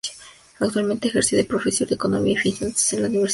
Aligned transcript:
Actualmente 0.59 1.09
ejerce 1.09 1.35
de 1.35 1.43
Profesor 1.43 1.87
de 1.87 1.93
Economía 1.93 2.33
y 2.33 2.37
Finanzas 2.37 2.91
en 2.93 3.01
la 3.03 3.07
Universidad 3.07 3.07
de 3.07 3.09
Princeton. 3.13 3.29